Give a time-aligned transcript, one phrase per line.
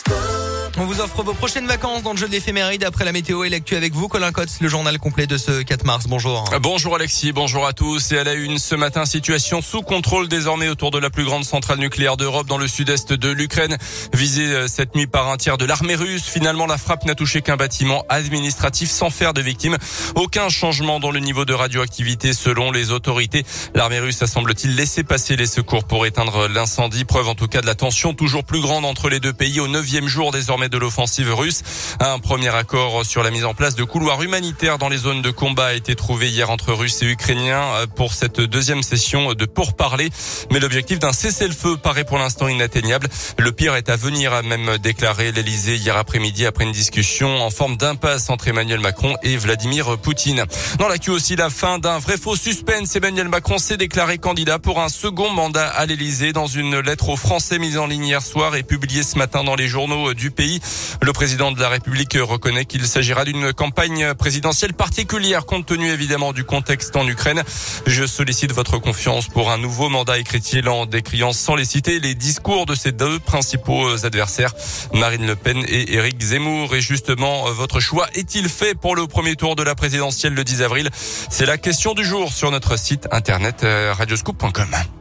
[0.00, 0.39] school.
[0.80, 3.50] On vous offre vos prochaines vacances dans le jeu de l'éphéméride après la météo et
[3.50, 6.06] l'actu avec vous, Colin Cotte, le journal complet de ce 4 mars.
[6.08, 6.42] Bonjour.
[6.62, 8.12] Bonjour Alexis, bonjour à tous.
[8.12, 11.44] Et à la une ce matin, situation sous contrôle désormais autour de la plus grande
[11.44, 13.76] centrale nucléaire d'Europe dans le sud-est de l'Ukraine.
[14.14, 16.22] Visée euh, cette nuit par un tiers de l'armée russe.
[16.24, 19.76] Finalement, la frappe n'a touché qu'un bâtiment administratif sans faire de victimes.
[20.14, 23.44] Aucun changement dans le niveau de radioactivité selon les autorités.
[23.74, 27.04] L'armée russe a semble-t-il laissé passer les secours pour éteindre l'incendie.
[27.04, 29.68] Preuve en tout cas de la tension toujours plus grande entre les deux pays au
[29.68, 31.62] neuvième jour désormais de l'offensive russe.
[31.98, 35.30] Un premier accord sur la mise en place de couloirs humanitaires dans les zones de
[35.30, 39.44] combat a été trouvé hier entre Russes et Ukrainiens euh, pour cette deuxième session de
[39.44, 40.10] pourparlers.
[40.50, 43.08] Mais l'objectif d'un cessez-le-feu paraît pour l'instant inatteignable.
[43.38, 47.50] Le pire est à venir, a même déclaré l'Elysée hier après-midi après une discussion en
[47.50, 50.44] forme d'impasse entre Emmanuel Macron et Vladimir Poutine.
[50.78, 52.94] Dans l'actu aussi, la fin d'un vrai faux suspense.
[52.94, 57.16] Emmanuel Macron s'est déclaré candidat pour un second mandat à l'Elysée dans une lettre aux
[57.16, 60.59] Français mise en ligne hier soir et publiée ce matin dans les journaux du pays.
[61.02, 66.32] Le président de la République reconnaît qu'il s'agira d'une campagne présidentielle particulière compte tenu évidemment
[66.32, 67.42] du contexte en Ukraine.
[67.86, 72.14] Je sollicite votre confiance pour un nouveau mandat, écrit-il en décriant sans les citer les
[72.14, 74.52] discours de ses deux principaux adversaires,
[74.94, 76.74] Marine Le Pen et Éric Zemmour.
[76.74, 80.62] Et justement, votre choix est-il fait pour le premier tour de la présidentielle le 10
[80.62, 80.90] avril?
[81.30, 84.99] C'est la question du jour sur notre site internet euh, radioscoop.com.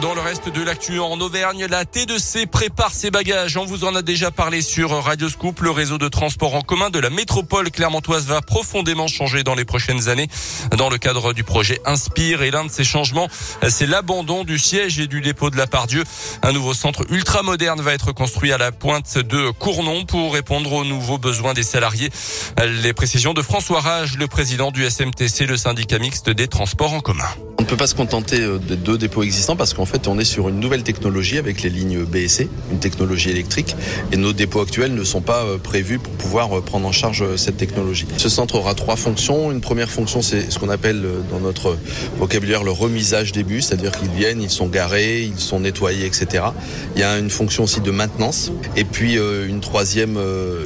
[0.00, 3.56] Dans le reste de l'actu en Auvergne, la T2C prépare ses bagages.
[3.56, 5.60] On vous en a déjà parlé sur Radio Scoop.
[5.60, 9.64] Le réseau de transport en commun de la métropole clermontoise va profondément changer dans les
[9.64, 10.28] prochaines années.
[10.76, 13.28] Dans le cadre du projet Inspire et l'un de ces changements,
[13.68, 16.04] c'est l'abandon du siège et du dépôt de la Pardieu.
[16.42, 20.72] Un nouveau centre ultra moderne va être construit à la pointe de Cournon pour répondre
[20.72, 22.10] aux nouveaux besoins des salariés.
[22.64, 27.00] Les précisions de François Rage, le président du SMTC, le syndicat mixte des transports en
[27.00, 27.28] commun.
[27.62, 30.24] On ne peut pas se contenter des deux dépôts existants parce qu'en fait, on est
[30.24, 33.76] sur une nouvelle technologie avec les lignes BSC, une technologie électrique,
[34.10, 38.06] et nos dépôts actuels ne sont pas prévus pour pouvoir prendre en charge cette technologie.
[38.16, 39.52] Ce centre aura trois fonctions.
[39.52, 41.78] Une première fonction, c'est ce qu'on appelle dans notre
[42.18, 46.46] vocabulaire le remisage des bus, c'est-à-dire qu'ils viennent, ils sont garés, ils sont nettoyés, etc.
[46.96, 50.18] Il y a une fonction aussi de maintenance, et puis une troisième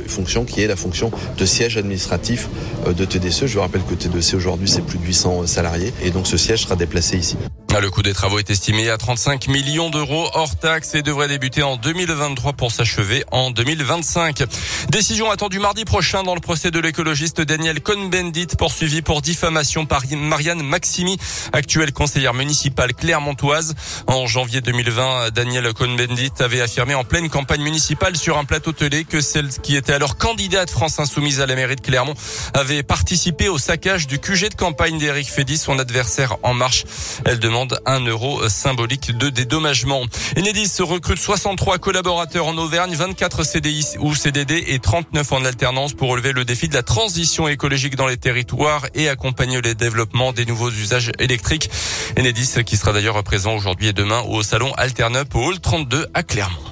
[0.09, 2.49] fonction qui est la fonction de siège administratif
[2.87, 3.47] de TDC.
[3.47, 6.63] Je vous rappelle que TDC aujourd'hui, c'est plus de 800 salariés, et donc ce siège
[6.63, 7.37] sera déplacé ici.
[7.81, 11.63] Le coût des travaux est estimé à 35 millions d'euros hors taxes et devrait débuter
[11.63, 14.45] en 2023 pour s'achever en 2025.
[14.89, 20.05] Décision attendue mardi prochain dans le procès de l'écologiste Daniel Cohn-Bendit poursuivi pour diffamation par
[20.11, 21.19] Marianne Maximi,
[21.53, 23.75] actuelle conseillère municipale clermontoise.
[24.07, 29.05] En janvier 2020, Daniel Cohn-Bendit avait affirmé en pleine campagne municipale sur un plateau télé
[29.05, 32.15] que celle qui était alors candidate France Insoumise à la mairie de Clermont
[32.55, 36.85] avait participé au saccage du QG de campagne d'Éric Fédy, son adversaire en marche.
[37.27, 40.03] Elle demande un euro symbolique de dédommagement.
[40.37, 46.11] Enedis recrute 63 collaborateurs en Auvergne, 24 CDI ou CDD et 39 en alternance pour
[46.11, 50.47] relever le défi de la transition écologique dans les territoires et accompagner le développement des
[50.47, 51.71] nouveaux usages électriques.
[52.19, 56.23] Enedis qui sera d'ailleurs présent aujourd'hui et demain au salon Alternup au Hall 32 à
[56.23, 56.66] Clermont.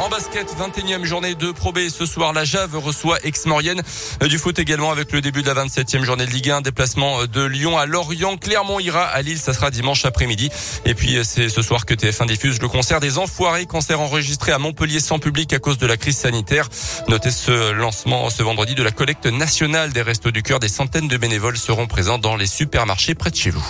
[0.00, 1.88] En basket, 21e journée de Pro B.
[1.88, 3.82] Ce soir, la Jave reçoit Aix-Maurienne.
[4.28, 6.60] Du foot également avec le début de la 27e journée de Ligue 1.
[6.60, 8.36] Déplacement de Lyon à Lorient.
[8.36, 9.38] Clermont ira à Lille.
[9.38, 10.50] Ça sera dimanche après-midi.
[10.84, 13.66] Et puis, c'est ce soir que TF1 diffuse le concert des Enfoirés.
[13.66, 16.68] Concert enregistré à Montpellier sans public à cause de la crise sanitaire.
[17.08, 20.60] Notez ce lancement ce vendredi de la collecte nationale des Restos du Cœur.
[20.60, 23.66] Des centaines de bénévoles seront présents dans les supermarchés près de chez vous.